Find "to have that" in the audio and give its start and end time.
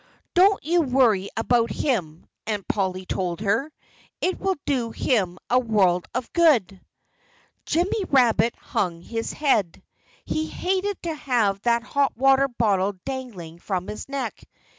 11.03-11.83